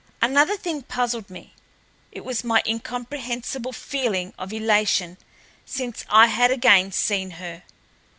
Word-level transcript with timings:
Another 0.19 0.57
thing 0.57 0.81
puzzled 0.81 1.29
me—it 1.29 2.25
was 2.25 2.43
my 2.43 2.63
incomprehensible 2.65 3.71
feeling 3.71 4.33
of 4.35 4.51
elation 4.51 5.19
since 5.63 6.03
I 6.09 6.25
had 6.25 6.49
again 6.49 6.91
seen 6.91 7.33
her. 7.37 7.61